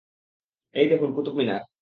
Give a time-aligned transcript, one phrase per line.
[0.75, 1.61] এই দেখুন, কুতুব মিনার।